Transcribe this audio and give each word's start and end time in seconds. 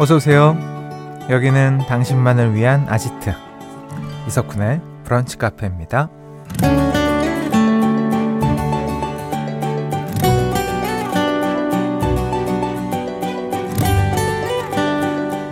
어서 0.00 0.14
오세요. 0.14 0.56
여기는 1.28 1.78
당신만을 1.88 2.54
위한 2.54 2.86
아지트. 2.88 3.34
이석훈의 4.28 4.80
브런치 5.02 5.38
카페입니다. 5.38 6.08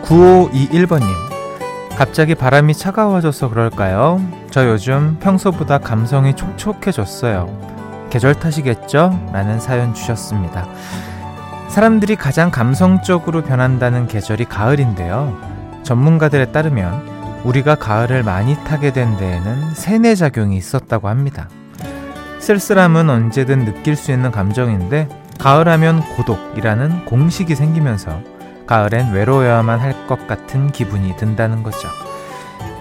9521번님. 0.04 1.06
갑자기 1.96 2.36
바람이 2.36 2.74
차가워져서 2.74 3.48
그럴까요? 3.50 4.20
저 4.50 4.68
요즘 4.68 5.18
평소보다 5.18 5.78
감성이 5.78 6.36
촉촉해졌어요. 6.36 8.06
계절 8.10 8.34
탓이겠죠? 8.34 9.28
라는 9.32 9.58
사연 9.58 9.92
주셨습니다. 9.92 10.68
사람들이 11.76 12.16
가장 12.16 12.50
감성적으로 12.50 13.42
변한다는 13.42 14.06
계절이 14.06 14.46
가을인데요. 14.46 15.38
전문가들에 15.82 16.50
따르면 16.50 17.42
우리가 17.44 17.74
가을을 17.74 18.22
많이 18.22 18.56
타게 18.64 18.94
된 18.94 19.18
데에는 19.18 19.74
세뇌작용이 19.74 20.56
있었다고 20.56 21.08
합니다. 21.08 21.50
쓸쓸함은 22.38 23.10
언제든 23.10 23.66
느낄 23.66 23.94
수 23.94 24.10
있는 24.10 24.30
감정인데 24.30 25.06
가을하면 25.38 26.00
고독이라는 26.16 27.04
공식이 27.04 27.54
생기면서 27.54 28.22
가을엔 28.66 29.12
외로워야만 29.12 29.78
할 29.78 30.06
것 30.06 30.26
같은 30.26 30.72
기분이 30.72 31.14
든다는 31.18 31.62
거죠. 31.62 31.88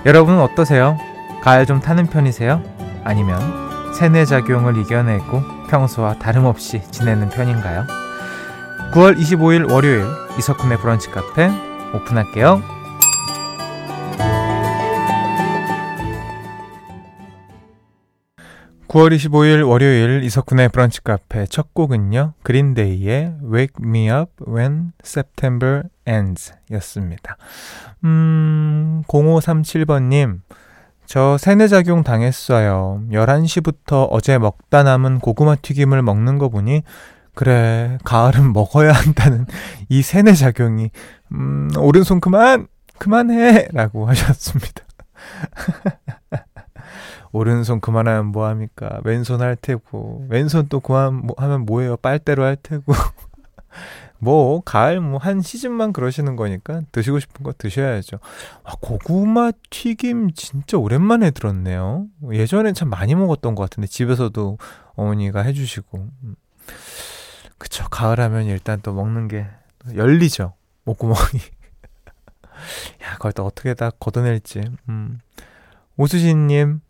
여러분은 0.05 0.39
어떠세요? 0.39 0.97
가을 1.41 1.65
좀 1.65 1.81
타는 1.81 2.07
편이세요? 2.07 2.63
아니면 3.03 3.41
세뇌작용을 3.93 4.77
이겨내고 4.77 5.43
평소와 5.69 6.13
다름없이 6.13 6.81
지내는 6.91 7.27
편인가요? 7.27 8.04
9월 8.91 9.17
25일 9.17 9.71
월요일 9.71 10.05
이석훈의 10.37 10.77
브런치 10.77 11.09
카페 11.09 11.49
오픈할게요. 11.93 12.61
9월 18.87 19.13
25일 19.13 19.67
월요일 19.67 20.23
이석훈의 20.23 20.69
브런치 20.69 21.03
카페 21.03 21.45
첫 21.47 21.73
곡은요. 21.73 22.31
그린데이의 22.43 23.35
Wake 23.43 23.75
Me 23.81 24.09
Up 24.09 24.31
When 24.47 24.93
September 25.03 25.83
Ends 26.07 26.53
였습니다. 26.71 27.35
음, 28.05 29.03
0537번님, 29.07 30.39
저 31.05 31.37
세뇌작용 31.37 32.03
당했어요. 32.03 33.01
11시부터 33.11 34.07
어제 34.09 34.37
먹다 34.37 34.83
남은 34.83 35.19
고구마 35.19 35.55
튀김을 35.55 36.01
먹는 36.01 36.37
거 36.37 36.47
보니, 36.47 36.83
그래, 37.35 37.97
가을은 38.03 38.53
먹어야 38.53 38.91
한다는 38.93 39.45
이 39.89 40.01
세뇌작용이, 40.01 40.89
음, 41.33 41.69
오른손 41.77 42.19
그만! 42.21 42.67
그만해! 42.97 43.67
라고 43.73 44.07
하셨습니다. 44.07 44.83
오른손 47.33 47.81
그만하면 47.81 48.27
뭐합니까? 48.27 49.01
왼손 49.03 49.41
할 49.41 49.57
테고, 49.57 50.25
왼손 50.29 50.67
또 50.69 50.79
그만 50.79 51.13
뭐 51.13 51.35
하면 51.37 51.65
뭐예요? 51.65 51.97
빨대로 51.97 52.43
할 52.43 52.55
테고. 52.55 52.93
뭐, 54.19 54.61
가을 54.61 55.01
뭐 55.01 55.19
한 55.19 55.41
시즌만 55.41 55.91
그러시는 55.91 56.37
거니까 56.37 56.81
드시고 56.93 57.19
싶은 57.19 57.43
거 57.43 57.51
드셔야죠. 57.57 58.17
아, 58.63 58.73
고구마 58.79 59.51
튀김 59.69 60.31
진짜 60.33 60.77
오랜만에 60.77 61.31
들었네요. 61.31 62.05
예전엔 62.31 62.73
참 62.73 62.89
많이 62.89 63.13
먹었던 63.13 63.55
것 63.55 63.63
같은데, 63.63 63.87
집에서도 63.87 64.57
어머니가 64.95 65.41
해주시고. 65.41 66.07
음. 67.95 67.97
그쵸, 67.97 67.97
가을 67.97 68.19
하면 68.19 68.45
일단 68.45 68.79
또 68.81 68.93
먹는 68.93 69.27
게 69.27 69.47
열리죠. 69.95 70.53
목구멍이. 70.83 71.39
야, 73.03 73.13
그걸 73.13 73.31
또 73.33 73.45
어떻게 73.45 73.73
다 73.73 73.91
걷어낼지. 73.99 74.61
음. 74.89 75.19
오수진님, 75.97 76.81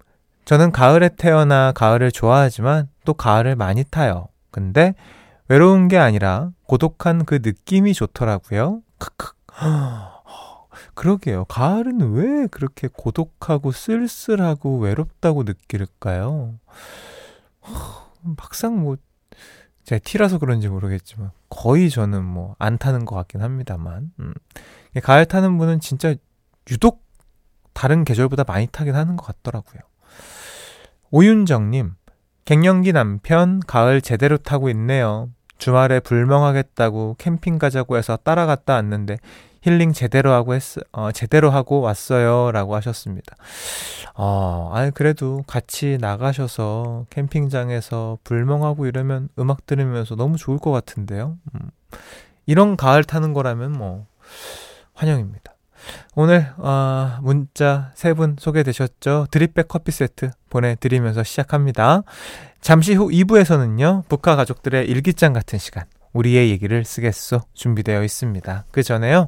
저는 0.45 0.71
가을에 0.71 1.09
태어나 1.09 1.71
가을을 1.71 2.11
좋아하지만 2.11 2.89
또 3.03 3.13
가을을 3.13 3.55
많이 3.55 3.83
타요. 3.83 4.27
근데 4.51 4.95
외로운 5.47 5.87
게 5.87 5.97
아니라 5.97 6.51
고독한 6.63 7.25
그 7.25 7.39
느낌이 7.43 7.93
좋더라고요. 7.93 8.81
크크. 8.97 9.33
그러게요. 10.93 11.45
가을은 11.45 12.13
왜 12.13 12.47
그렇게 12.47 12.87
고독하고 12.87 13.71
쓸쓸하고 13.71 14.79
외롭다고 14.79 15.43
느낄까요? 15.43 16.55
막상 18.37 18.79
뭐, 18.79 18.97
제가 19.85 19.99
티라서 20.03 20.39
그런지 20.39 20.67
모르겠지만, 20.67 21.31
거의 21.49 21.89
저는 21.89 22.23
뭐, 22.23 22.55
안 22.59 22.77
타는 22.77 23.05
것 23.05 23.15
같긴 23.15 23.41
합니다만, 23.41 24.11
음. 24.19 24.33
가을 25.01 25.25
타는 25.25 25.57
분은 25.57 25.79
진짜 25.79 26.15
유독 26.71 27.05
다른 27.73 28.03
계절보다 28.03 28.43
많이 28.45 28.67
타긴 28.67 28.95
하는 28.95 29.15
것 29.15 29.25
같더라고요. 29.25 29.81
오윤정님, 31.11 31.93
갱년기 32.45 32.93
남편 32.93 33.59
가을 33.59 34.01
제대로 34.01 34.37
타고 34.37 34.69
있네요. 34.69 35.29
주말에 35.57 35.99
불멍하겠다고 35.99 37.15
캠핑 37.17 37.59
가자고 37.59 37.97
해서 37.97 38.17
따라갔다 38.17 38.73
왔는데 38.73 39.17
힐링 39.65 39.93
제대로 39.93 40.31
하고 40.31 40.53
했, 40.53 40.61
어, 40.91 41.11
제대로 41.11 41.49
하고 41.49 41.81
왔어요. 41.81 42.51
라고 42.51 42.75
하셨습니다. 42.75 43.35
어, 44.13 44.69
아니, 44.73 44.91
그래도 44.91 45.43
같이 45.47 45.97
나가셔서 45.99 47.07
캠핑장에서 47.09 48.19
불멍하고 48.23 48.85
이러면 48.85 49.29
음악 49.39 49.65
들으면서 49.65 50.15
너무 50.15 50.37
좋을 50.37 50.59
것 50.59 50.69
같은데요. 50.71 51.37
음. 51.55 51.71
이런 52.45 52.77
가을 52.77 53.03
타는 53.03 53.33
거라면 53.33 53.71
뭐, 53.71 54.05
환영입니다. 54.93 55.55
오늘 56.15 56.51
어, 56.57 57.17
문자 57.21 57.91
세 57.95 58.13
분 58.13 58.35
소개되셨죠? 58.39 59.27
드립백 59.31 59.67
커피 59.67 59.91
세트 59.91 60.29
보내드리면서 60.49 61.23
시작합니다. 61.23 62.03
잠시 62.61 62.93
후 62.93 63.09
2부에서는요. 63.09 64.03
북한 64.07 64.35
가족들의 64.37 64.87
일기장 64.87 65.33
같은 65.33 65.57
시간 65.59 65.85
우리의 66.15 66.49
얘기를 66.49 66.83
쓰겠소 66.85 67.41
준비되어 67.53 68.03
있습니다. 68.03 68.65
그 68.71 68.81
전에요. 68.81 69.27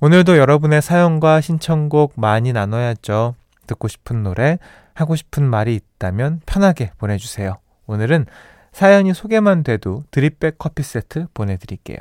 오늘도 0.00 0.36
여러분의 0.36 0.82
사연과 0.82 1.40
신청곡 1.40 2.14
많이 2.16 2.52
나눠야죠. 2.52 3.34
듣고 3.66 3.88
싶은 3.88 4.22
노래, 4.22 4.58
하고 4.92 5.16
싶은 5.16 5.44
말이 5.48 5.74
있다면 5.74 6.40
편하게 6.44 6.90
보내주세요. 6.98 7.58
오늘은 7.86 8.26
사연이 8.72 9.14
소개만 9.14 9.62
돼도 9.62 10.04
드립백 10.10 10.58
커피 10.58 10.82
세트 10.82 11.28
보내드릴게요. 11.32 11.98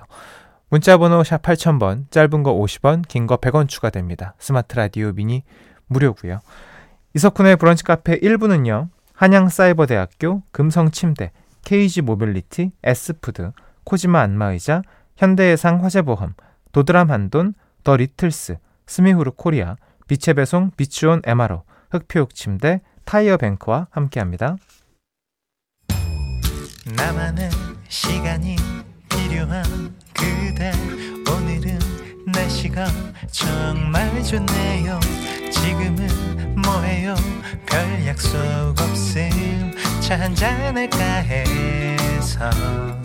문자번호 0.69 1.23
샵 1.23 1.41
8000번, 1.43 2.09
짧은 2.11 2.43
거 2.43 2.53
50원, 2.53 3.07
긴 3.07 3.27
거 3.27 3.37
100원 3.37 3.69
추가됩니다. 3.69 4.33
스마트 4.39 4.75
라디오 4.75 5.13
미니 5.13 5.43
무료고요. 5.87 6.39
이석훈의 7.13 7.55
브런치 7.57 7.83
카페 7.83 8.19
1부는요. 8.19 8.89
한양사이버대학교, 9.13 10.41
금성침대, 10.51 11.31
KG 11.63 12.01
모빌리티, 12.01 12.71
S푸드, 12.83 13.51
코지마 13.85 14.19
안마의자, 14.21 14.81
현대해상 15.15 15.83
화재보험, 15.83 16.33
도드람 16.73 17.09
한돈, 17.09 17.53
더 17.83 17.95
리틀스, 17.95 18.57
스미후르 18.87 19.31
코리아, 19.37 19.75
빛의 20.07 20.35
배송 20.35 20.71
비추온 20.75 21.21
MRO, 21.25 21.63
흙표 21.91 22.35
흙침대, 22.35 22.81
타이어 23.05 23.37
뱅크와 23.37 23.87
함께합니다. 23.91 24.57
나만의 26.95 27.49
시간이 27.87 28.55
필요한 29.09 29.63
그대. 30.13 30.71
오늘은 31.31 31.79
날씨가 32.27 32.85
정말 33.31 34.23
좋네요. 34.23 34.99
지금은 35.51 36.55
뭐해요? 36.61 37.15
별 37.65 38.05
약속 38.05 38.37
없음. 38.79 39.71
차 40.01 40.19
한잔 40.19 40.77
할까 40.77 41.03
해서. 41.03 42.49
기분 42.49 43.04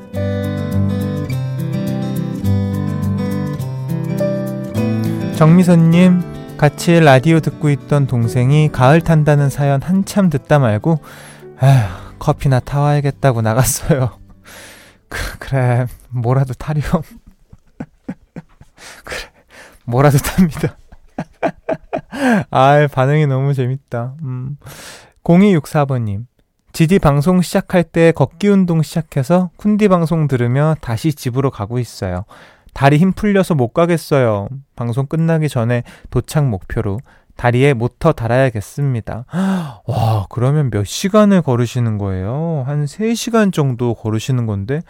정미선님, 5.41 6.55
같이 6.55 6.99
라디오 6.99 7.39
듣고 7.39 7.71
있던 7.71 8.05
동생이 8.05 8.69
가을 8.71 9.01
탄다는 9.01 9.49
사연 9.49 9.81
한참 9.81 10.29
듣다 10.29 10.59
말고, 10.59 10.99
에휴, 11.63 12.17
커피나 12.19 12.59
타와야겠다고 12.59 13.41
나갔어요. 13.41 14.19
그, 15.09 15.39
그래, 15.39 15.87
뭐라도 16.09 16.53
타렴. 16.53 16.83
그래, 19.03 19.17
뭐라도 19.83 20.19
탑니다. 20.19 20.77
아, 22.51 22.87
반응이 22.93 23.25
너무 23.25 23.55
재밌다. 23.55 24.13
음. 24.21 24.57
0264번님. 25.23 26.27
GD 26.71 26.99
방송 26.99 27.41
시작할 27.41 27.83
때 27.83 28.11
걷기 28.11 28.47
운동 28.47 28.83
시작해서 28.83 29.49
쿤디 29.57 29.89
방송 29.89 30.27
들으며 30.27 30.75
다시 30.81 31.11
집으로 31.11 31.49
가고 31.49 31.79
있어요. 31.79 32.25
다리 32.73 32.97
힘 32.97 33.11
풀려서 33.11 33.55
못 33.55 33.69
가겠어요. 33.69 34.47
방송 34.75 35.05
끝나기 35.05 35.49
전에 35.49 35.83
도착 36.09 36.47
목표로 36.47 36.99
다리에 37.35 37.73
모터 37.73 38.11
달아야겠습니다. 38.13 39.25
와, 39.87 40.25
그러면 40.29 40.69
몇 40.69 40.85
시간을 40.85 41.41
걸으시는 41.41 41.97
거예요? 41.97 42.63
한 42.67 42.85
3시간 42.85 43.51
정도 43.51 43.93
걸으시는 43.93 44.45
건데, 44.45 44.81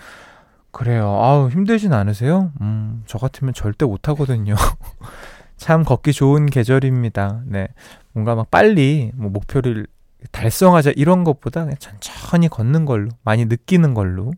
그래요. 0.72 1.20
아우, 1.22 1.50
힘들진 1.50 1.94
않으세요? 1.94 2.52
음, 2.62 3.04
저 3.06 3.18
같으면 3.18 3.54
절대 3.54 3.86
못 3.86 4.08
하거든요. 4.10 4.56
참 5.58 5.84
걷기 5.84 6.14
좋은 6.14 6.48
계절입니다. 6.48 7.42
네. 7.46 7.68
뭔가 8.14 8.36
막 8.36 8.50
빨리 8.50 9.12
뭐 9.14 9.30
목표를 9.30 9.86
달성하자 10.32 10.94
이런 10.96 11.24
것보다 11.24 11.68
천천히 11.76 12.48
걷는 12.48 12.86
걸로, 12.86 13.10
많이 13.24 13.46
느끼는 13.46 13.94
걸로 13.94 14.32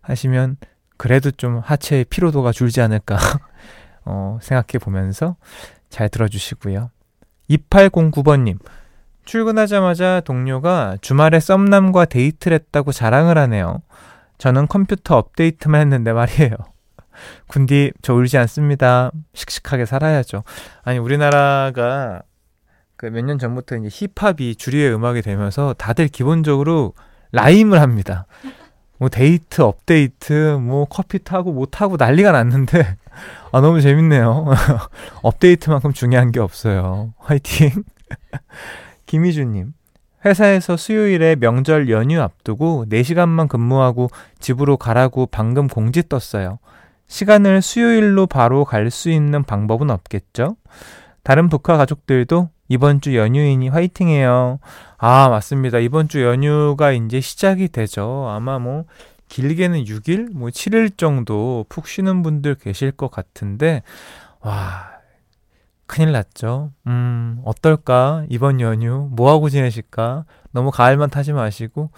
하시면 0.00 0.56
그래도 0.96 1.30
좀 1.30 1.58
하체의 1.58 2.04
피로도가 2.04 2.52
줄지 2.52 2.80
않을까 2.80 3.16
어, 4.04 4.38
생각해 4.42 4.78
보면서 4.80 5.36
잘 5.88 6.08
들어주시고요. 6.08 6.90
2809번님, 7.50 8.58
출근하자마자 9.24 10.20
동료가 10.24 10.96
주말에 11.00 11.40
썸남과 11.40 12.06
데이트를 12.06 12.54
했다고 12.58 12.92
자랑을 12.92 13.38
하네요. 13.38 13.82
저는 14.38 14.66
컴퓨터 14.66 15.16
업데이트만 15.16 15.80
했는데 15.80 16.12
말이에요. 16.12 16.56
쿤디, 17.46 17.92
저 18.02 18.14
울지 18.14 18.36
않습니다. 18.38 19.10
씩씩하게 19.34 19.86
살아야죠. 19.86 20.42
아니, 20.82 20.98
우리나라가 20.98 22.22
그 22.96 23.06
몇 23.06 23.24
년 23.24 23.38
전부터 23.38 23.76
이제 23.76 23.88
힙합이 24.16 24.56
주류의 24.56 24.94
음악이 24.94 25.22
되면서 25.22 25.74
다들 25.74 26.08
기본적으로 26.08 26.94
라임을 27.32 27.80
합니다. 27.80 28.26
뭐 28.98 29.08
데이트, 29.08 29.60
업데이트, 29.62 30.56
뭐 30.60 30.86
커피 30.86 31.18
타고 31.22 31.52
뭐 31.52 31.66
타고 31.66 31.96
난리가 31.96 32.32
났는데 32.32 32.96
아 33.52 33.60
너무 33.60 33.80
재밌네요. 33.80 34.46
업데이트만큼 35.22 35.92
중요한 35.92 36.32
게 36.32 36.40
없어요. 36.40 37.14
화이팅. 37.18 37.84
김희준님. 39.06 39.72
회사에서 40.24 40.76
수요일에 40.78 41.36
명절 41.36 41.90
연휴 41.90 42.20
앞두고 42.22 42.86
4시간만 42.88 43.46
근무하고 43.48 44.08
집으로 44.40 44.78
가라고 44.78 45.26
방금 45.26 45.68
공지 45.68 46.08
떴어요. 46.08 46.58
시간을 47.08 47.60
수요일로 47.60 48.26
바로 48.26 48.64
갈 48.64 48.90
수 48.90 49.10
있는 49.10 49.44
방법은 49.44 49.90
없겠죠? 49.90 50.56
다른 51.22 51.48
북한 51.50 51.76
가족들도 51.76 52.48
이번 52.68 53.00
주 53.00 53.16
연휴이니 53.16 53.68
화이팅해요. 53.68 54.58
아, 54.98 55.28
맞습니다. 55.28 55.78
이번 55.78 56.08
주 56.08 56.22
연휴가 56.22 56.92
이제 56.92 57.20
시작이 57.20 57.68
되죠. 57.68 58.26
아마 58.30 58.58
뭐 58.58 58.84
길게는 59.28 59.84
6일, 59.84 60.32
뭐 60.34 60.48
7일 60.48 60.96
정도 60.96 61.66
푹 61.68 61.86
쉬는 61.88 62.22
분들 62.22 62.56
계실 62.56 62.90
것 62.92 63.10
같은데 63.10 63.82
와, 64.40 64.90
큰일 65.86 66.12
났죠. 66.12 66.72
음, 66.86 67.40
어떨까? 67.44 68.24
이번 68.30 68.60
연휴 68.60 69.08
뭐 69.12 69.30
하고 69.30 69.48
지내실까? 69.50 70.24
너무 70.52 70.70
가을만 70.70 71.10
타지 71.10 71.32
마시고 71.32 71.90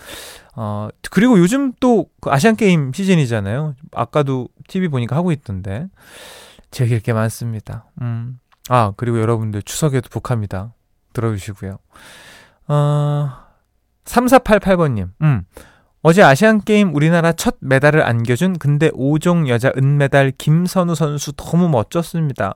어, 0.56 0.88
그리고 1.10 1.38
요즘 1.38 1.72
또 1.78 2.06
그 2.20 2.30
아시안 2.30 2.56
게임 2.56 2.92
시즌이잖아요. 2.92 3.74
아까도 3.92 4.48
TV 4.68 4.88
보니까 4.88 5.14
하고 5.16 5.30
있던데. 5.32 5.86
즐길 6.72 7.00
게 7.00 7.12
많습니다. 7.12 7.86
음. 8.02 8.38
아, 8.68 8.92
그리고 8.96 9.20
여러분들 9.20 9.62
추석에도 9.62 10.08
북합니다. 10.08 10.74
들어주시고요. 11.12 11.78
어, 12.68 13.30
3488번님, 14.04 15.10
음. 15.22 15.42
어제 16.02 16.22
아시안게임 16.22 16.94
우리나라 16.94 17.32
첫 17.32 17.56
메달을 17.60 18.06
안겨준 18.06 18.58
근대 18.58 18.90
5종 18.90 19.48
여자 19.48 19.72
은메달 19.76 20.32
김선우 20.38 20.94
선수 20.94 21.32
너무 21.32 21.68
멋졌습니다. 21.68 22.54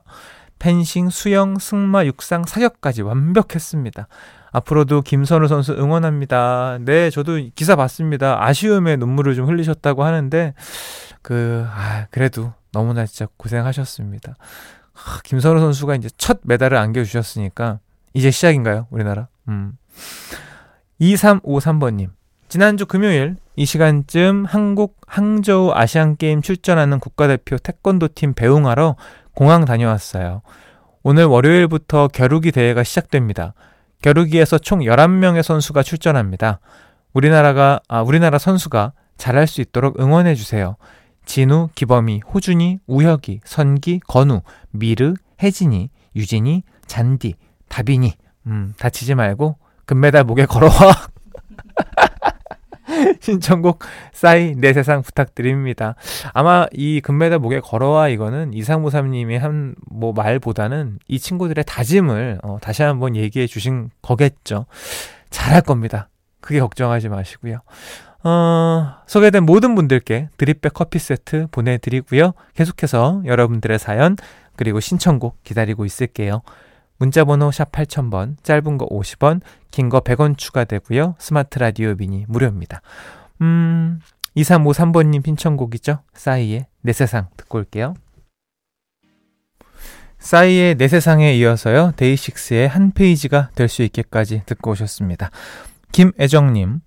펜싱, 0.57 1.09
수영, 1.09 1.57
승마, 1.59 2.05
육상, 2.05 2.45
사격까지 2.45 3.01
완벽했습니다. 3.01 4.07
앞으로도 4.51 5.01
김선우 5.01 5.47
선수 5.47 5.73
응원합니다. 5.73 6.77
네, 6.81 7.09
저도 7.09 7.39
기사 7.55 7.75
봤습니다. 7.75 8.41
아쉬움에 8.41 8.95
눈물을 8.97 9.33
좀 9.35 9.47
흘리셨다고 9.49 10.03
하는데, 10.03 10.53
그, 11.21 11.65
아, 11.67 12.05
그래도 12.11 12.53
너무나 12.71 13.05
진짜 13.05 13.27
고생하셨습니다. 13.37 14.35
김선우 15.23 15.59
선수가 15.59 15.95
이제 15.95 16.09
첫 16.17 16.39
메달을 16.43 16.77
안겨주셨으니까 16.77 17.79
이제 18.13 18.31
시작인가요? 18.31 18.87
우리나라? 18.89 19.27
음. 19.47 19.77
2353번님. 20.99 22.09
지난주 22.47 22.85
금요일 22.85 23.37
이 23.55 23.65
시간쯤 23.65 24.45
한국 24.45 24.99
항저우 25.07 25.71
아시안게임 25.73 26.41
출전하는 26.41 26.99
국가대표 26.99 27.57
태권도 27.57 28.09
팀 28.13 28.33
배웅하러 28.33 28.95
공항 29.33 29.65
다녀왔어요. 29.65 30.41
오늘 31.03 31.25
월요일부터 31.25 32.09
겨루기 32.09 32.51
대회가 32.51 32.83
시작됩니다. 32.83 33.53
겨루기에서 34.01 34.57
총 34.57 34.79
11명의 34.79 35.43
선수가 35.43 35.83
출전합니다. 35.83 36.59
우리나라가, 37.13 37.79
아, 37.87 38.01
우리나라 38.01 38.37
선수가 38.37 38.93
잘할 39.17 39.47
수 39.47 39.61
있도록 39.61 39.99
응원해 39.99 40.35
주세요. 40.35 40.75
진우, 41.25 41.69
기범이, 41.75 42.21
호준이, 42.33 42.79
우혁이, 42.87 43.41
선기, 43.43 43.99
건우, 44.07 44.41
미르, 44.71 45.13
혜진이, 45.41 45.89
유진이, 46.15 46.63
잔디, 46.87 47.35
다빈이. 47.69 48.13
음, 48.47 48.73
다치지 48.77 49.15
말고 49.15 49.57
금메달 49.85 50.23
목에 50.23 50.45
걸어와. 50.45 50.71
신청곡 53.21 53.79
싸이 54.11 54.53
내 54.55 54.73
세상 54.73 55.01
부탁드립니다. 55.01 55.95
아마 56.33 56.67
이 56.73 56.99
금메달 57.01 57.39
목에 57.39 57.61
걸어와 57.61 58.09
이거는 58.09 58.53
이상무삼님이 58.53 59.37
한 59.37 59.75
뭐 60.01 60.13
말보다는 60.13 60.97
이 61.07 61.19
친구들의 61.19 61.63
다짐을 61.67 62.39
어, 62.43 62.57
다시 62.59 62.81
한번 62.81 63.15
얘기해 63.15 63.45
주신 63.45 63.91
거겠죠. 64.01 64.65
잘할 65.29 65.61
겁니다. 65.61 66.09
크게 66.39 66.59
걱정하지 66.59 67.09
마시고요. 67.09 67.59
어, 68.23 68.95
소개된 69.07 69.43
모든 69.45 69.73
분들께 69.75 70.29
드립백 70.37 70.73
커피 70.73 70.99
세트 70.99 71.47
보내드리고요. 71.51 72.33
계속해서 72.55 73.23
여러분들의 73.25 73.79
사연 73.79 74.15
그리고 74.55 74.79
신청곡 74.79 75.43
기다리고 75.43 75.85
있을게요. 75.85 76.41
문자번호 76.97 77.51
샵 77.51 77.71
8000번, 77.71 78.35
짧은 78.43 78.77
거 78.77 78.85
50원, 78.87 79.41
긴 79.71 79.89
거 79.89 80.01
100원 80.01 80.37
추가되고요. 80.37 81.15
스마트 81.17 81.57
라디오 81.57 81.95
미니 81.95 82.25
무료입니다. 82.27 82.81
음, 83.41 83.99
2353번님 84.37 85.25
신청곡이죠. 85.25 86.03
싸이의 86.13 86.67
내 86.81 86.93
세상 86.93 87.27
듣고 87.37 87.57
올게요. 87.57 87.95
싸이의 90.19 90.75
내 90.75 90.87
세상에 90.87 91.33
이어서요. 91.33 91.93
데이식스의 91.95 92.67
한 92.67 92.91
페이지가 92.91 93.49
될 93.55 93.67
수 93.67 93.81
있게까지 93.81 94.43
듣고 94.45 94.71
오셨습니다. 94.71 95.31
김애정님, 95.91 96.81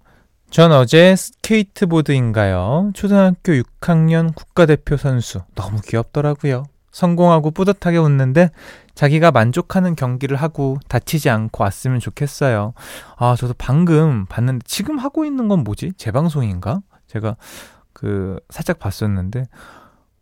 전 0.54 0.70
어제 0.70 1.16
스케이트보드인가요? 1.16 2.92
초등학교 2.94 3.54
6학년 3.54 4.32
국가대표 4.36 4.96
선수. 4.96 5.40
너무 5.56 5.80
귀엽더라고요. 5.84 6.62
성공하고 6.92 7.50
뿌듯하게 7.50 7.96
웃는데 7.96 8.50
자기가 8.94 9.32
만족하는 9.32 9.96
경기를 9.96 10.36
하고 10.36 10.78
다치지 10.86 11.28
않고 11.28 11.64
왔으면 11.64 11.98
좋겠어요. 11.98 12.72
아, 13.16 13.34
저도 13.34 13.54
방금 13.58 14.26
봤는데 14.26 14.62
지금 14.64 14.98
하고 14.98 15.24
있는 15.24 15.48
건 15.48 15.64
뭐지? 15.64 15.94
재방송인가? 15.96 16.82
제가 17.08 17.34
그 17.92 18.38
살짝 18.48 18.78
봤었는데 18.78 19.46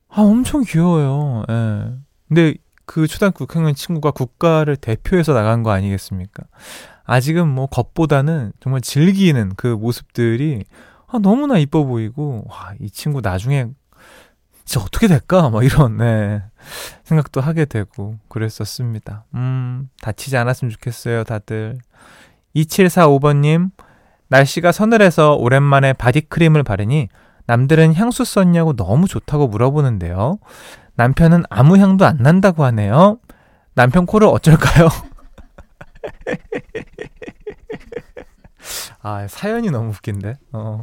아, 0.09 0.23
엄청 0.23 0.63
귀여워요. 0.63 1.45
예. 1.51 1.93
근데 2.29 2.55
그 2.87 3.07
초등학교 3.07 3.45
6학년 3.45 3.77
친구가 3.77 4.13
국가를 4.13 4.77
대표해서 4.77 5.35
나간 5.35 5.63
거 5.63 5.73
아니겠습니까? 5.73 6.45
아직은 7.05 7.49
뭐 7.49 7.67
겉보다는 7.67 8.53
정말 8.61 8.81
즐기는 8.81 9.53
그 9.57 9.67
모습들이 9.67 10.65
아, 11.07 11.19
너무나 11.19 11.59
이뻐 11.59 11.85
보이고 11.85 12.45
와, 12.49 12.73
이 12.81 12.91
친구 12.91 13.21
나중에 13.21 13.67
진짜 14.65 14.85
어떻게 14.85 15.09
될까? 15.09 15.51
막 15.51 15.65
이런 15.65 15.99
네. 15.99 16.43
생각도 17.05 17.41
하게 17.41 17.65
되고 17.65 18.17
그랬었습니다. 18.29 19.25
음, 19.35 19.89
다치지 20.01 20.37
않았으면 20.37 20.71
좋겠어요, 20.71 21.25
다들. 21.25 21.79
2745번님, 22.55 23.71
날씨가 24.29 24.73
서늘해서 24.73 25.35
오랜만에 25.35 25.93
바디크림을 25.93 26.63
바르니 26.63 27.09
남들은 27.47 27.95
향수 27.95 28.25
썼냐고 28.25 28.75
너무 28.75 29.09
좋다고 29.09 29.49
물어보는데요. 29.49 30.39
남편은 30.95 31.45
아무 31.51 31.77
향도 31.79 32.07
안 32.07 32.19
난다고 32.19 32.65
하네요. 32.65 33.19
남편 33.75 34.07
코를 34.07 34.29
어쩔까요? 34.29 34.89
아, 39.03 39.27
사연이 39.29 39.71
너무 39.71 39.91
웃긴데. 39.91 40.35
어. 40.53 40.83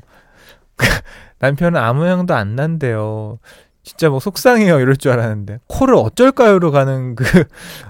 남편은 1.40 1.80
아무 1.80 2.06
향도 2.06 2.36
안 2.36 2.56
난대요. 2.56 3.40
진짜 3.84 4.10
뭐 4.10 4.20
속상해요 4.20 4.80
이럴 4.80 4.98
줄 4.98 5.12
알았는데 5.12 5.60
코를 5.68 5.96
어쩔까요로 5.96 6.70
가는 6.72 7.16
그, 7.16 7.24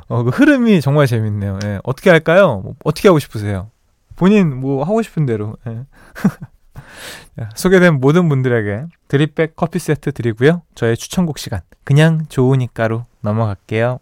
어, 0.07 0.23
그 0.23 0.29
흐름이 0.29 0.81
정말 0.81 1.07
재밌네요. 1.07 1.59
예. 1.65 1.79
어떻게 1.83 2.09
할까요? 2.09 2.61
뭐, 2.63 2.75
어떻게 2.83 3.09
하고 3.09 3.19
싶으세요? 3.19 3.71
본인 4.15 4.55
뭐 4.59 4.83
하고 4.83 5.01
싶은 5.01 5.25
대로. 5.25 5.57
예. 5.67 5.85
소개된 7.55 7.99
모든 7.99 8.29
분들에게 8.29 8.85
드립백 9.07 9.55
커피 9.55 9.79
세트 9.79 10.11
드리고요. 10.11 10.61
저의 10.75 10.97
추천곡 10.97 11.37
시간 11.39 11.61
그냥 11.83 12.25
좋으니까로 12.29 13.05
넘어갈게요. 13.21 13.99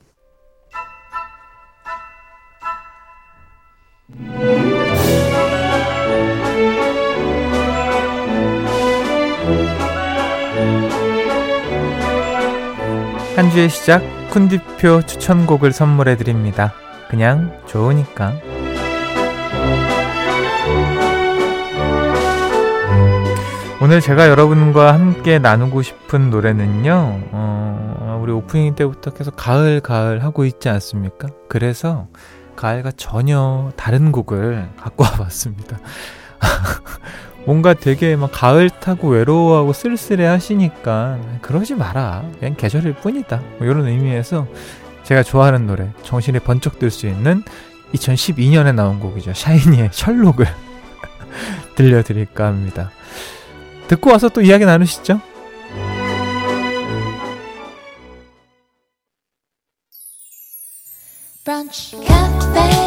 주의 13.58 13.72
시작 13.72 14.04
쿤디표 14.30 15.08
추천곡을 15.08 15.72
선물해 15.72 16.18
드립니다. 16.18 16.76
그냥 17.10 17.60
좋으니까. 17.66 18.40
오늘 23.82 24.00
제가 24.00 24.30
여러분과 24.30 24.94
함께 24.94 25.40
나누고 25.40 25.82
싶은 25.82 26.30
노래는요, 26.30 27.30
어, 27.32 28.20
우리 28.22 28.32
오프닝 28.32 28.76
때부터 28.76 29.10
계속 29.10 29.36
가을, 29.36 29.80
가을 29.80 30.24
하고 30.24 30.46
있지 30.46 30.70
않습니까? 30.70 31.28
그래서 31.50 32.10
가을과 32.56 32.92
전혀 32.92 33.72
다른 33.76 34.12
곡을 34.12 34.70
갖고 34.80 35.04
와봤습니다. 35.04 35.80
뭔가 37.48 37.74
되게 37.74 38.18
막 38.18 38.30
가을 38.34 38.70
타고 38.70 39.08
외로워하고 39.08 39.72
쓸쓸해 39.72 40.26
하시니까 40.26 41.18
그러지 41.42 41.76
마라. 41.76 42.26
그냥 42.40 42.56
계절일 42.58 42.96
뿐이다. 42.96 43.42
뭐 43.58 43.66
이런 43.66 43.88
의미에서 43.88 44.46
제가 45.04 45.24
좋아하는 45.24 45.66
노래, 45.66 45.90
정신이 46.04 46.40
번쩍 46.40 46.78
들 46.78 46.92
수 46.92 47.08
있는 47.08 47.44
2012년에 47.94 48.76
나온 48.76 49.00
곡이죠. 49.00 49.34
샤이니의 49.34 49.92
셜록을 49.94 50.46
들려드릴까 51.76 52.46
합니다. 52.46 52.92
듣고 53.88 54.12
와서 54.12 54.28
또 54.28 54.42
이야기 54.42 54.66
나누시죠. 54.66 55.22
브런치 61.46 61.96
카페 62.06 62.87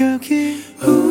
어느 0.00 1.03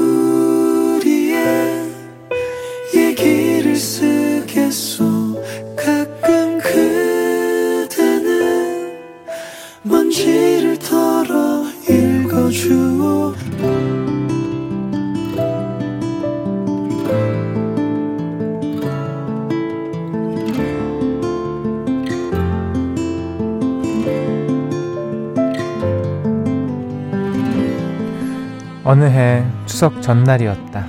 추석 29.84 30.02
전날이었다. 30.02 30.86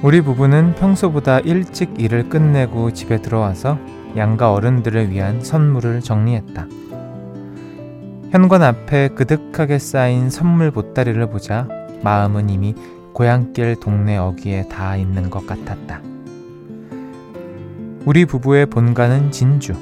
우리 0.00 0.22
부부는 0.22 0.74
평소보다 0.76 1.40
일찍 1.40 2.00
일을 2.00 2.30
끝내고 2.30 2.94
집에 2.94 3.20
들어와서 3.20 3.78
양가 4.16 4.54
어른들을 4.54 5.10
위한 5.10 5.42
선물을 5.42 6.00
정리했다. 6.00 6.66
현관 8.30 8.62
앞에 8.62 9.08
그득하게 9.08 9.78
쌓인 9.78 10.30
선물 10.30 10.70
보따리를 10.70 11.28
보자 11.28 11.68
마음은 12.02 12.48
이미 12.48 12.74
고향길 13.12 13.80
동네 13.80 14.16
어귀에 14.16 14.68
다 14.68 14.96
있는 14.96 15.28
것 15.28 15.46
같았다. 15.46 16.00
우리 18.06 18.24
부부의 18.24 18.64
본가는 18.64 19.30
진주. 19.30 19.74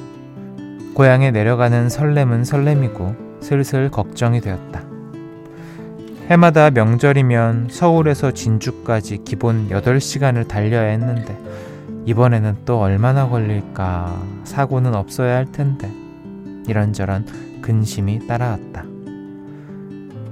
고향에 0.93 1.31
내려가는 1.31 1.87
설렘은 1.87 2.43
설렘이고 2.43 3.15
슬슬 3.39 3.89
걱정이 3.89 4.41
되었다. 4.41 4.86
해마다 6.29 6.69
명절이면 6.71 7.69
서울에서 7.71 8.31
진주까지 8.31 9.19
기본 9.23 9.69
8시간을 9.69 10.45
달려야 10.45 10.89
했는데 10.89 11.37
이번에는 12.05 12.57
또 12.65 12.81
얼마나 12.81 13.29
걸릴까 13.29 14.21
사고는 14.43 14.93
없어야 14.93 15.37
할 15.37 15.49
텐데 15.53 15.89
이런저런 16.67 17.25
근심이 17.61 18.27
따라왔다. 18.27 18.83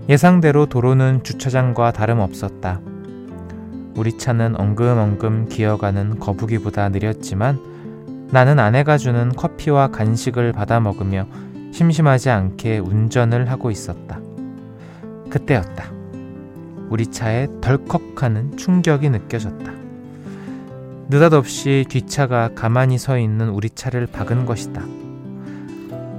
예상대로 0.09 0.65
도로는 0.65 1.23
주차장과 1.23 1.93
다름없었다. 1.93 2.81
우리 3.95 4.17
차는 4.17 4.59
엉금엉금 4.59 5.47
기어가는 5.47 6.19
거북이보다 6.19 6.89
느렸지만 6.89 7.57
나는 8.31 8.59
아내가 8.59 8.97
주는 8.97 9.29
커피와 9.29 9.87
간식을 9.91 10.51
받아 10.51 10.81
먹으며 10.81 11.25
심심하지 11.71 12.31
않게 12.31 12.79
운전을 12.79 13.49
하고 13.49 13.71
있었다. 13.71 14.24
그때였다. 15.35 15.91
우리 16.89 17.07
차에 17.07 17.47
덜컥하는 17.59 18.55
충격이 18.55 19.09
느껴졌다. 19.09 19.69
느닷없이 21.09 21.85
뒷차가 21.89 22.51
가만히 22.55 22.97
서 22.97 23.19
있는 23.19 23.49
우리 23.49 23.69
차를 23.69 24.07
박은 24.07 24.45
것이다. 24.45 24.81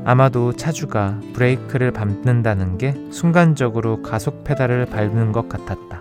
아마도 0.05 0.53
차주가 0.53 1.19
브레이크를 1.33 1.93
밟는다는 1.93 2.77
게 2.77 2.95
순간적으로 3.11 4.03
가속 4.03 4.45
페달을 4.45 4.85
밟는 4.85 5.33
것 5.33 5.49
같았다. 5.49 6.01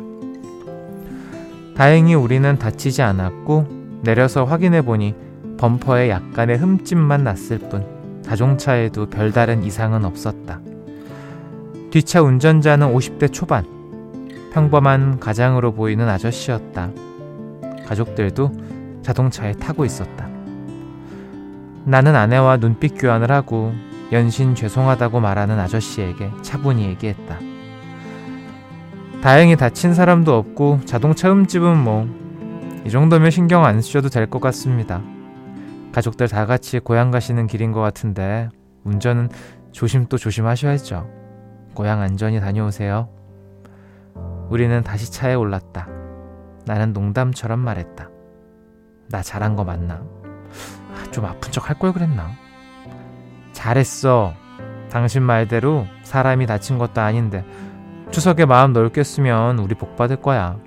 다행히 1.76 2.16
우리는 2.16 2.60
다치지 2.60 3.02
않았고 3.02 4.02
내려서 4.04 4.44
확인해 4.44 4.82
보니 4.82 5.16
범퍼에 5.58 6.10
약간의 6.10 6.58
흠집만 6.58 7.24
났을 7.24 7.60
뿐 7.60 8.22
자동차에도 8.24 9.10
별다른 9.10 9.64
이상은 9.64 10.04
없었다. 10.04 10.60
뒷차 11.96 12.22
운전자는 12.22 12.94
50대 12.94 13.32
초반, 13.32 13.64
평범한 14.52 15.18
가장으로 15.22 15.72
보이는 15.72 16.10
아저씨였다. 16.10 16.92
가족들도 17.88 18.52
자동차에 19.02 19.54
타고 19.54 19.86
있었다. 19.86 20.28
나는 21.86 22.18
아내와 22.18 22.58
눈빛 22.58 22.96
교환을 23.00 23.32
하고 23.32 23.72
연신 24.12 24.56
죄송하다고 24.56 25.22
말하는 25.22 25.58
아저씨에게 25.58 26.32
차분히 26.42 26.84
얘기했다. 26.88 27.40
다행히 29.22 29.56
다친 29.56 29.94
사람도 29.94 30.36
없고 30.36 30.82
자동차 30.84 31.30
흠집은 31.30 31.78
뭐, 31.78 32.10
이 32.86 32.90
정도면 32.90 33.32
신경 33.32 33.64
안 33.64 33.82
쓰셔도 33.82 34.10
될 34.10 34.28
것 34.28 34.42
같습니다. 34.42 35.02
가족들 35.94 36.28
다 36.28 36.46
같이 36.46 36.80
고향 36.80 37.10
가시는 37.10 37.48
길인 37.48 37.72
것 37.72 37.80
같은데, 37.80 38.50
운전은 38.84 39.30
조심 39.72 40.08
또 40.10 40.18
조심하셔야죠. 40.18 41.24
고향 41.76 42.02
안전히 42.02 42.40
다녀오세요. 42.40 43.10
우리는 44.50 44.82
다시 44.84 45.12
차에 45.12 45.36
올랐다. 45.36 45.88
나는 46.66 46.94
농담처럼 46.94 47.60
말했다. 47.60 48.10
나 49.10 49.22
잘한 49.22 49.56
거 49.56 49.64
맞나? 49.64 50.02
좀 51.12 51.26
아픈 51.26 51.52
척 51.52 51.70
할 51.70 51.78
걸 51.78 51.94
그랬나? 51.94 52.32
잘했어. 53.52 54.34
당신 54.90 55.22
말대로 55.24 55.86
사람이 56.04 56.46
다친 56.48 56.78
것도 56.78 57.02
아닌데 57.02 57.46
추석에 58.12 58.46
마음 58.46 58.72
넓게 58.74 59.04
쓰면 59.04 59.60
우리 59.60 59.76
복 59.76 59.96
받을 59.96 60.16
거야. 60.18 60.58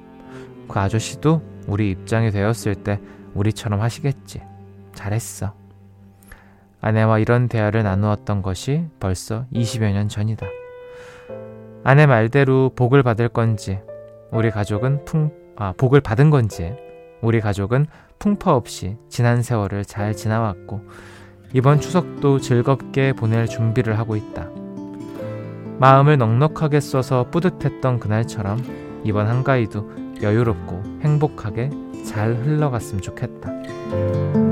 그 0.69 0.79
아저씨도 0.79 1.43
우리 1.67 1.91
입장이 1.91 2.31
되었을 2.31 2.75
때 2.77 3.01
우리처럼 3.35 3.81
하시겠지. 3.81 4.43
잘했어. 4.95 5.55
아내와 6.81 7.19
이런 7.19 7.49
대화를 7.49 7.83
나누었던 7.83 8.43
것이 8.43 8.87
벌써 9.01 9.47
20여 9.53 9.93
년 9.93 10.09
전이다. 10.09 10.47
아내 11.85 12.07
말대로 12.07 12.73
복을 12.75 13.03
받을 13.03 13.29
건지 13.29 13.79
우리 14.31 14.51
가족은 14.51 15.05
풍 15.05 15.31
아, 15.57 15.73
복을 15.77 16.01
받은 16.01 16.31
건지 16.31 16.75
우리 17.21 17.41
가족은 17.41 17.87
풍파 18.19 18.55
없이 18.55 18.97
지난 19.09 19.43
세월을 19.43 19.85
잘 19.85 20.15
지나왔고 20.15 20.83
이번 21.53 21.81
추석도 21.81 22.41
즐겁게 22.41 23.13
보낼 23.13 23.47
준비를 23.47 23.99
하고 23.99 24.17
있다. 24.17 24.49
마음을 25.79 26.19
넉넉하게 26.19 26.81
써서 26.81 27.31
뿌듯했던 27.31 28.01
그날처럼 28.01 28.63
이번 29.05 29.29
한가위도 29.29 30.19
여유롭고 30.23 30.83
행복하게 31.03 31.71
잘 32.05 32.35
흘러갔으면 32.35 33.01
좋겠다. 33.01 34.48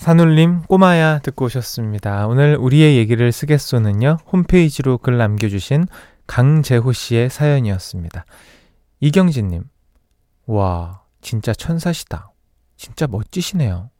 산울림 0.00 0.62
꼬마야 0.62 1.18
듣고 1.18 1.44
오셨습니다. 1.44 2.26
오늘 2.26 2.56
우리의 2.56 2.96
얘기를 2.96 3.30
쓰겠소는요 3.30 4.16
홈페이지로 4.32 4.96
글 4.96 5.18
남겨주신 5.18 5.86
강재호 6.26 6.92
씨의 6.92 7.28
사연이었습니다. 7.28 8.24
이경진님, 9.00 9.64
와 10.46 11.02
진짜 11.20 11.52
천사시다. 11.52 12.32
진짜 12.76 13.06
멋지시네요. 13.06 13.90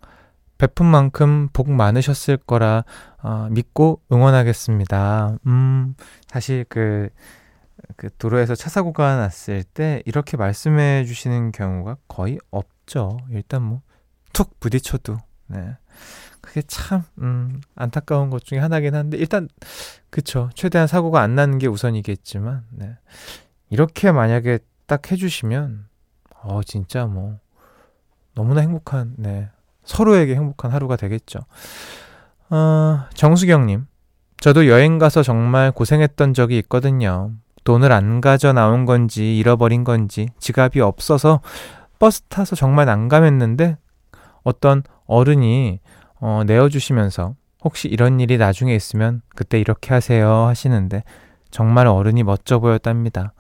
베푼 0.57 0.87
만큼 0.87 1.51
복 1.53 1.71
많으셨을 1.71 2.39
거라 2.39 2.85
어, 3.23 3.49
믿고 3.51 4.01
응원하겠습니다. 4.11 5.37
음, 5.47 5.95
사실 6.27 6.65
그, 6.71 7.11
그 7.97 8.09
도로에서 8.17 8.55
차 8.55 8.71
사고가 8.71 9.17
났을 9.17 9.63
때 9.65 10.03
이렇게 10.07 10.39
말씀해 10.39 11.05
주시는 11.05 11.53
경우가 11.53 11.99
거의 12.09 12.39
없죠. 12.51 13.19
일단 13.31 13.63
뭐 13.63 13.83
툭 14.33 14.59
부딪혀도 14.61 15.19
네. 15.49 15.77
그게 16.41 16.63
참 16.63 17.03
음, 17.19 17.61
안타까운 17.75 18.31
것 18.31 18.45
중에 18.45 18.59
하나긴 18.59 18.95
한데 18.95 19.19
일단 19.19 19.49
그쵸 20.09 20.51
최대한 20.55 20.87
사고가 20.87 21.21
안 21.21 21.35
나는 21.35 21.59
게 21.59 21.67
우선이겠지만 21.67 22.65
네. 22.71 22.97
이렇게 23.69 24.11
만약에 24.11 24.59
딱 24.87 25.11
해주시면 25.11 25.87
어 26.43 26.63
진짜 26.65 27.07
뭐 27.07 27.39
너무나 28.35 28.63
행복한 28.63 29.15
네 29.19 29.51
서로에게 29.85 30.35
행복한 30.35 30.71
하루가 30.71 30.97
되겠죠. 30.97 31.41
어, 32.51 33.05
정수경님, 33.15 33.87
저도 34.41 34.67
여행 34.67 34.99
가서 34.99 35.23
정말 35.23 35.71
고생했던 35.71 36.35
적이 36.35 36.59
있거든요. 36.59 37.33
돈을 37.65 37.93
안 37.93 38.21
가져 38.21 38.53
나온 38.53 38.87
건지 38.87 39.37
잃어버린 39.37 39.85
건지 39.85 40.29
지갑이 40.39 40.81
없어서 40.81 41.41
버스 41.99 42.23
타서 42.23 42.57
정말 42.57 42.87
난감했는데 42.87 43.77
어떤 44.43 44.83
어른이 45.11 45.81
어, 46.21 46.43
내어주시면서 46.47 47.35
혹시 47.65 47.89
이런 47.89 48.21
일이 48.21 48.39
나중에 48.39 48.75
있으면 48.75 49.23
그때 49.35 49.59
이렇게 49.61 49.93
하세요 49.93 50.47
하시는데 50.47 51.03
정말 51.51 51.87
어른이 51.87 52.23
멋져 52.23 52.59
보였답니다. 52.59 53.33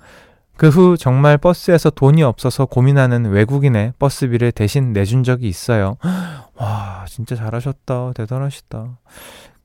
그 0.56 0.68
후 0.68 0.98
정말 0.98 1.38
버스에서 1.38 1.88
돈이 1.88 2.22
없어서 2.22 2.66
고민하는 2.66 3.30
외국인의 3.30 3.94
버스비를 3.98 4.52
대신 4.52 4.92
내준 4.92 5.22
적이 5.22 5.48
있어요. 5.48 5.96
와, 6.56 7.06
진짜 7.08 7.34
잘하셨다. 7.34 8.12
대단하시다. 8.14 8.98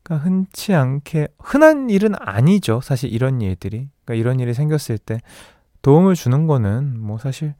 그러니까 0.02 0.24
흔치 0.24 0.72
않게, 0.72 1.28
흔한 1.38 1.90
일은 1.90 2.14
아니죠. 2.18 2.80
사실 2.82 3.12
이런 3.12 3.42
일들이. 3.42 3.90
그러니까 4.06 4.14
이런 4.14 4.40
일이 4.40 4.54
생겼을 4.54 4.96
때 4.96 5.18
도움을 5.82 6.14
주는 6.14 6.46
거는 6.46 6.98
뭐 6.98 7.18
사실 7.18 7.52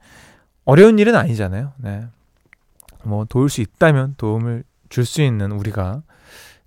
어려운 0.65 0.99
일은 0.99 1.15
아니잖아요. 1.15 1.73
네. 1.77 2.07
뭐 3.07 3.25
도울 3.25 3.49
수 3.49 3.61
있다면 3.61 4.15
도움을 4.19 4.65
줄 4.89 5.05
수 5.05 5.23
있는 5.23 5.53
우리가 5.53 6.03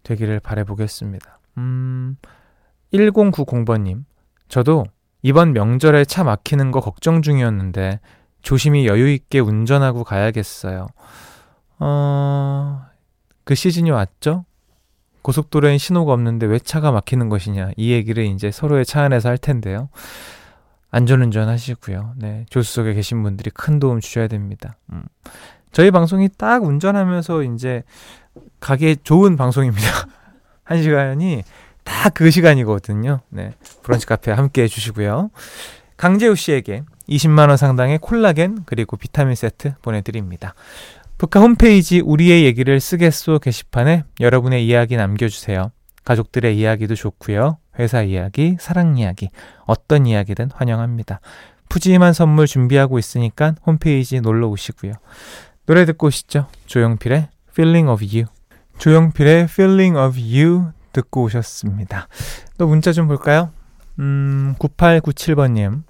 되기를 0.04 0.40
바래보겠습니다. 0.40 1.40
음, 1.58 2.18
1090번님. 2.94 4.04
저도 4.48 4.86
이번 5.22 5.54
명절에 5.54 6.06
차 6.06 6.24
막히는 6.24 6.72
거 6.72 6.80
걱정 6.80 7.22
중이었는데 7.22 8.00
조심히 8.42 8.88
여유 8.88 9.10
있게 9.10 9.40
운전하고 9.40 10.04
가야겠어요. 10.04 10.88
어, 11.80 12.86
그 13.44 13.56
시즌이 13.56 13.92
왔죠? 13.92 14.46
고속도로엔 15.22 15.78
신호가 15.78 16.14
없는데 16.14 16.46
왜 16.46 16.60
차가 16.60 16.92
막히는 16.92 17.30
것이냐. 17.30 17.72
이 17.76 17.92
얘기를 17.92 18.24
이제 18.26 18.52
서로의 18.52 18.86
차 18.86 19.04
안에서 19.04 19.30
할 19.30 19.38
텐데요. 19.38 19.90
안전운전 20.92 21.50
하시고요. 21.50 22.14
네. 22.18 22.46
조수 22.50 22.74
석에 22.74 22.94
계신 22.94 23.22
분들이 23.22 23.52
큰 23.52 23.80
도움 23.80 24.00
주셔야 24.00 24.28
됩니다. 24.28 24.78
음. 24.92 25.04
저희 25.72 25.92
방송이 25.92 26.30
딱 26.38 26.64
운전하면서 26.64 27.44
이제 27.44 27.84
가기 28.60 28.98
좋은 29.04 29.38
방송입니다. 29.38 29.88
한 30.64 30.84
시간이 30.84 31.44
다그 31.84 32.32
시간이거든요. 32.32 33.22
네. 33.30 33.54
브런치 33.84 34.06
카페 34.06 34.32
함께 34.32 34.64
해주시고요. 34.64 35.32
강재우 35.98 36.36
씨에게 36.36 36.84
20만원 37.10 37.58
상당의 37.58 37.98
콜라겐 37.98 38.60
그리고 38.66 38.96
비타민 38.96 39.36
세트 39.36 39.74
보내드립니다. 39.82 40.54
북카 41.18 41.42
홈페이지 41.42 42.00
우리의 42.00 42.46
얘기를 42.46 42.80
쓰겠소 42.80 43.40
게시판에 43.40 44.04
여러분의 44.22 44.66
이야기 44.66 44.96
남겨주세요. 44.96 45.72
가족들의 46.06 46.58
이야기도 46.58 46.96
좋고요. 46.96 47.58
회사 47.78 48.02
이야기, 48.04 48.56
사랑 48.60 48.98
이야기, 48.98 49.30
어떤 49.66 50.06
이야기든 50.06 50.52
환영합니다. 50.54 51.20
푸짐한 51.68 52.14
선물 52.14 52.48
준비하고 52.48 52.98
있으니까 53.00 53.56
홈페이지 53.66 54.22
놀러 54.22 54.48
오시고요. 54.48 54.94
노래 55.70 55.86
듣고 55.86 56.08
오시죠. 56.08 56.48
조영필의 56.66 57.30
Feeling 57.52 57.90
of 57.92 58.04
You. 58.04 58.26
조영필의 58.80 59.44
Feeling 59.44 59.96
of 60.00 60.20
You 60.20 60.72
듣고 60.94 61.22
오셨습니다. 61.26 62.08
또 62.58 62.66
문자 62.68 62.92
좀 62.92 63.08
볼까요? 63.08 63.52
음, 64.00 64.56
9897번님. 64.58 65.84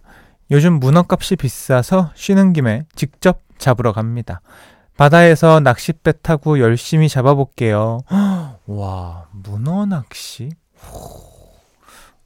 요즘 0.51 0.81
문어값이 0.81 1.37
비싸서 1.37 2.11
쉬는 2.13 2.51
김에 2.51 2.83
직접 2.93 3.41
잡으러 3.57 3.93
갑니다. 3.93 4.41
바다에서 4.97 5.61
낚싯배 5.61 6.11
타고 6.23 6.59
열심히 6.59 7.07
잡아볼게요. 7.07 8.01
와, 8.67 9.29
문어 9.31 9.85
낚시? 9.85 10.49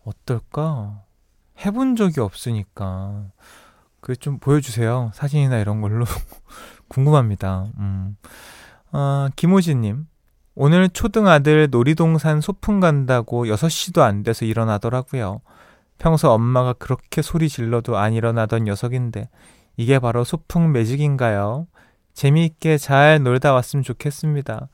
어떨까? 0.03 1.03
해본 1.63 1.97
적이 1.97 2.21
없으니까. 2.21 3.25
그 4.01 4.15
좀 4.15 4.39
보여주세요. 4.39 5.11
사진이나 5.13 5.59
이런 5.59 5.81
걸로. 5.81 6.05
궁금합니다. 6.87 7.67
음. 7.79 8.17
아, 8.91 9.29
김호진님. 9.35 10.07
오늘 10.55 10.89
초등 10.89 11.27
아들 11.27 11.67
놀이동산 11.71 12.39
소풍 12.41 12.79
간다고 12.79 13.45
6시도 13.45 14.01
안 14.01 14.21
돼서 14.23 14.45
일어나더라고요. 14.45 15.41
평소 15.97 16.29
엄마가 16.31 16.73
그렇게 16.73 17.21
소리 17.21 17.49
질러도 17.49 17.97
안 17.97 18.13
일어나던 18.13 18.65
녀석인데 18.65 19.29
이게 19.77 19.97
바로 19.99 20.23
소풍 20.23 20.71
매직인가요? 20.71 21.67
재미있게 22.13 22.77
잘 22.77 23.23
놀다 23.23 23.53
왔으면 23.53 23.81
좋겠습니다. 23.83 24.67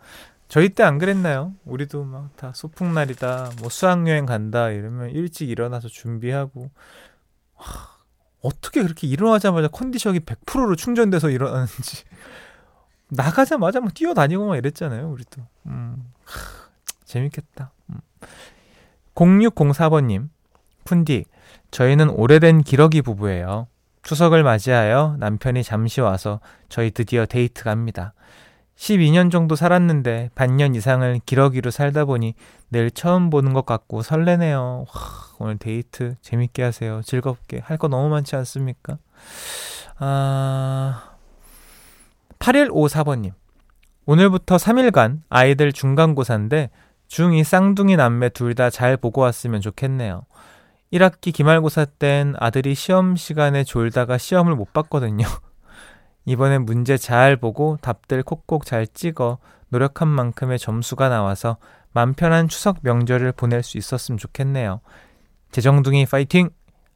저희 0.50 0.70
때 0.70 0.84
안 0.84 0.98
그랬나요? 0.98 1.54
우리도 1.64 2.04
막 2.04 2.32
다 2.36 2.52
소풍날이다, 2.54 3.52
뭐 3.62 3.70
수학여행 3.70 4.26
간다 4.26 4.70
이러면 4.72 5.12
일찍 5.12 5.50
일어나서 5.50 5.88
준비하고 5.88 6.70
하, 7.56 7.99
어떻게 8.42 8.82
그렇게 8.82 9.08
일어나자마자 9.08 9.68
컨디션이 9.68 10.20
100%로 10.20 10.76
충전돼서 10.76 11.30
일어나는지 11.30 12.04
나가자마자 13.10 13.80
막 13.80 13.94
뛰어다니고 13.94 14.48
막 14.48 14.58
이랬잖아요, 14.58 15.10
우리도. 15.10 15.42
음, 15.68 16.12
하, 16.24 16.70
재밌겠다. 17.06 17.72
음. 17.90 18.00
0604번님, 19.16 20.30
푼디, 20.86 21.26
저희는 21.72 22.10
오래된 22.10 22.62
기러기 22.62 23.02
부부예요. 23.02 23.68
추석을 24.04 24.44
맞이하여 24.44 25.18
남편이 25.20 25.64
잠시 25.64 26.02
와서 26.02 26.40
저희 26.70 26.92
드디어 26.92 27.26
데이트 27.26 27.64
갑니다. 27.64 28.14
12년 28.80 29.30
정도 29.30 29.56
살았는데 29.56 30.30
반년 30.36 30.74
이상을 30.74 31.20
기러기로 31.26 31.70
살다 31.70 32.06
보니 32.06 32.34
내일 32.70 32.90
처음 32.90 33.30
보는 33.30 33.52
것 33.54 33.66
같고 33.66 34.02
설레네요. 34.02 34.86
와, 34.88 34.96
오늘 35.38 35.58
데이트 35.58 36.16
재밌게 36.22 36.64
하세요. 36.64 37.02
즐겁게. 37.04 37.60
할 37.60 37.78
거 37.78 37.90
너무 37.90 38.08
많지 38.08 38.38
않습니까? 38.38 38.98
아, 39.98 41.12
8154번님. 42.40 43.34
오늘부터 44.06 44.56
3일간 44.56 45.22
아이들 45.30 45.74
중간고사인데 45.74 46.70
중2 47.10 47.44
쌍둥이 47.44 47.98
남매 47.98 48.30
둘 48.30 48.56
다 48.56 48.70
잘 48.70 48.96
보고 48.96 49.22
왔으면 49.22 49.60
좋겠네요. 49.60 50.24
1학기 50.94 51.34
기말고사 51.34 51.84
땐 51.86 52.34
아들이 52.40 52.76
시험 52.76 53.18
시간에 53.18 53.66
졸다가 53.66 54.18
시험을 54.18 54.56
못 54.56 54.72
봤거든요. 54.72 55.28
이번엔 56.30 56.66
문제 56.66 56.96
잘 56.96 57.38
보고 57.38 57.80
답들 57.82 58.22
콕콕 58.22 58.64
잘 58.64 58.86
찍어 58.86 59.40
노력한 59.70 60.08
만큼의 60.08 60.60
점수가 60.60 61.10
나와서 61.10 61.58
맘 61.92 62.14
편한 62.14 62.48
추석 62.48 62.78
명절을 62.84 63.32
보낼 63.32 63.64
수 63.64 63.80
있었으면 63.80 64.20
좋겠네요. 64.20 64.80
재정둥이 65.50 66.06
파이팅! 66.06 66.52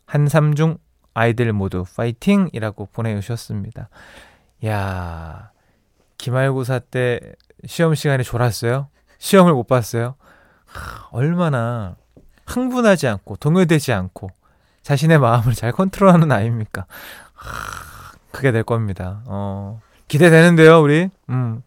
한삼중 0.06 0.78
아이들 1.16 1.52
모두 1.52 1.84
파이팅! 1.96 2.48
이라고 2.54 2.86
보내주셨습니다. 2.94 3.90
야 4.68 5.50
기말고사 6.20 6.78
때 6.78 7.20
시험 7.66 7.96
시간에 7.96 8.22
졸았어요? 8.22 8.90
시험을 9.18 9.54
못 9.54 9.66
봤어요? 9.66 10.14
하, 10.66 11.08
얼마나 11.10 11.96
흥분하지 12.46 13.08
않고 13.08 13.38
동요되지 13.38 13.94
않고 13.94 14.30
자신의 14.84 15.18
마음을 15.18 15.56
잘 15.56 15.72
컨트롤하는 15.72 16.32
아이입니까? 16.32 16.86
하, 17.34 17.93
그게 18.34 18.52
될 18.52 18.64
겁니다. 18.64 19.22
어, 19.28 19.80
기대되는데요, 20.10 20.82
우리. 20.82 21.10
음. 21.30 21.62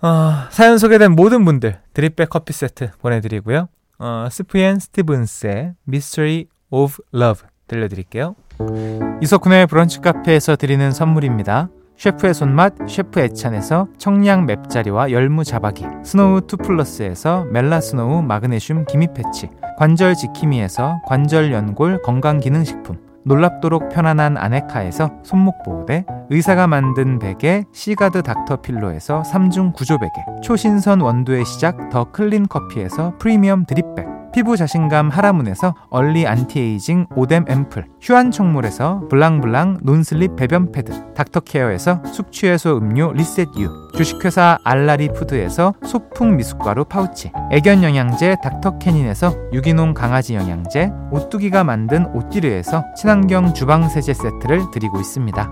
어, 0.00 0.32
사연 0.50 0.78
소개된 0.78 1.12
모든 1.12 1.44
분들 1.44 1.80
드립백 1.92 2.30
커피 2.30 2.52
세트 2.52 2.92
보내드리고요. 3.00 3.68
어, 3.98 4.28
스프앤 4.30 4.78
스티븐스의 4.78 5.74
Mystery 5.88 6.44
of 6.70 6.96
Love 7.12 7.48
들려드릴게요. 7.66 8.36
이석훈의 9.20 9.66
브런치 9.66 10.00
카페에서 10.00 10.56
드리는 10.56 10.90
선물입니다. 10.90 11.68
셰프의 11.98 12.34
손맛 12.34 12.74
셰프 12.88 13.20
애찬에서 13.20 13.88
청량 13.98 14.46
맵자리와 14.46 15.10
열무 15.10 15.44
자박이 15.44 15.84
스노우 16.04 16.42
투 16.42 16.58
플러스에서 16.58 17.44
멜라스노우 17.44 18.22
마그네슘 18.22 18.84
기미 18.84 19.08
패치 19.12 19.48
관절 19.78 20.14
지킴이에서 20.14 21.00
관절 21.06 21.52
연골 21.52 22.02
건강기능식품 22.02 23.05
놀랍도록 23.26 23.88
편안한 23.88 24.36
아네카에서 24.36 25.10
손목 25.24 25.64
보호대, 25.64 26.06
의사가 26.30 26.68
만든 26.68 27.18
베개 27.18 27.64
시가드 27.72 28.22
닥터필로에서 28.22 29.22
3중 29.22 29.74
구조 29.74 29.98
베개, 29.98 30.12
초신선 30.42 31.00
원두의 31.00 31.44
시작 31.44 31.90
더 31.90 32.04
클린 32.12 32.46
커피에서 32.46 33.14
프리미엄 33.18 33.66
드립백, 33.66 34.15
피부 34.36 34.54
자신감 34.54 35.08
하라문에서 35.08 35.74
얼리 35.88 36.26
안티에이징 36.26 37.06
오뎀 37.16 37.46
앰플, 37.48 37.86
휴안 38.02 38.30
청물에서 38.30 39.08
블랑블랑 39.08 39.78
논슬립 39.80 40.36
배변 40.36 40.72
패드, 40.72 41.14
닥터케어에서 41.14 42.02
숙취해소 42.04 42.76
음료 42.76 43.14
리셋유, 43.14 43.92
주식회사 43.94 44.58
알라리 44.62 45.08
푸드에서 45.14 45.72
소풍 45.86 46.36
미숫가루 46.36 46.84
파우치, 46.84 47.32
애견 47.50 47.82
영양제 47.82 48.36
닥터캐닌에서 48.42 49.32
유기농 49.54 49.94
강아지 49.94 50.34
영양제, 50.34 50.92
오뚜기가 51.12 51.64
만든 51.64 52.04
오띠르에서 52.14 52.84
친환경 52.94 53.54
주방 53.54 53.88
세제 53.88 54.12
세트를 54.12 54.70
드리고 54.70 55.00
있습니다. 55.00 55.50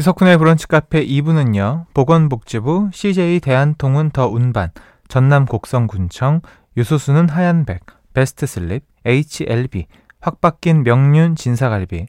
이석훈의 0.00 0.36
브런치 0.38 0.66
카페 0.66 1.06
2부는요. 1.06 1.84
보건복지부, 1.94 2.90
CJ 2.92 3.38
대한통운 3.38 4.10
더 4.10 4.26
운반, 4.26 4.70
전남 5.06 5.44
곡성군청, 5.44 6.40
요소수는 6.76 7.28
하얀백, 7.28 7.84
베스트슬립, 8.14 8.84
HLB, 9.04 9.86
확 10.20 10.40
바뀐 10.40 10.82
명륜 10.82 11.36
진사갈비, 11.36 12.06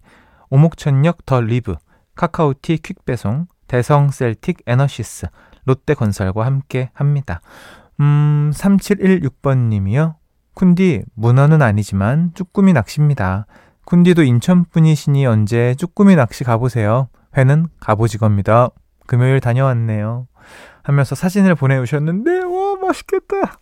오목천역 0.50 1.26
더 1.26 1.42
리브, 1.42 1.76
카카오티 2.16 2.78
퀵배송, 2.78 3.48
대성 3.68 4.12
셀틱 4.12 4.60
에너시스, 4.66 5.28
롯데건설과 5.66 6.46
함께 6.46 6.92
합니다. 6.94 7.42
음, 8.00 8.52
3716번님이요. 8.54 10.16
쿤디, 10.56 11.04
문어는 11.16 11.62
아니지만 11.62 12.32
쭈꾸미 12.36 12.74
낚시입니다. 12.74 13.48
쿤디도 13.86 14.26
인천 14.26 14.66
분이시니 14.66 15.26
언제 15.26 15.76
쭈꾸미 15.76 16.16
낚시 16.16 16.44
가보세요. 16.44 17.10
회는 17.36 17.68
갑오징어입니다. 17.80 18.70
금요일 19.08 19.40
다녀왔네요. 19.40 20.28
하면서 20.84 21.16
사진을 21.16 21.56
보내주셨는데, 21.56 22.44
와, 22.44 22.76
맛있겠다. 22.82 23.60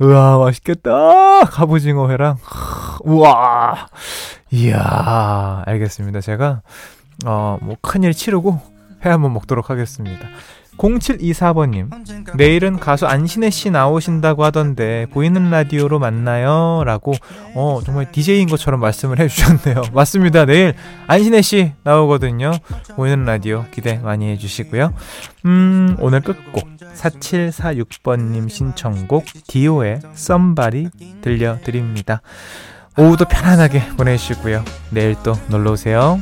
우와, 0.00 0.38
맛있겠다. 0.38 1.44
갑오징어 1.44 2.08
회랑. 2.08 2.38
우와. 3.04 3.88
이야, 4.50 5.62
알겠습니다. 5.66 6.22
제가, 6.22 6.62
어, 7.26 7.58
뭐, 7.60 7.76
큰일 7.82 8.14
치르고 8.14 8.60
회 9.04 9.10
한번 9.10 9.34
먹도록 9.34 9.68
하겠습니다. 9.68 10.26
0724번님, 10.80 12.36
내일은 12.36 12.78
가수 12.78 13.06
안신혜 13.06 13.50
씨 13.50 13.70
나오신다고 13.70 14.44
하던데, 14.44 15.06
보이는 15.12 15.50
라디오로 15.50 15.98
만나요? 15.98 16.82
라고, 16.86 17.12
어, 17.54 17.80
정말 17.84 18.10
DJ인 18.10 18.48
것처럼 18.48 18.80
말씀을 18.80 19.18
해주셨네요. 19.18 19.82
맞습니다. 19.92 20.46
내일 20.46 20.74
안신혜 21.06 21.42
씨 21.42 21.72
나오거든요. 21.84 22.52
보이는 22.96 23.24
라디오 23.24 23.66
기대 23.70 23.98
많이 23.98 24.30
해주시고요. 24.30 24.94
음, 25.44 25.96
오늘 26.00 26.22
끝곡, 26.22 26.64
4746번님 26.94 28.48
신청곡, 28.48 29.26
디오의 29.48 30.00
썸바리 30.14 30.88
들려드립니다. 31.20 32.22
오후도 32.98 33.26
편안하게 33.26 33.96
보내시고요. 33.96 34.64
내일 34.90 35.14
또 35.22 35.34
놀러오세요. 35.48 36.20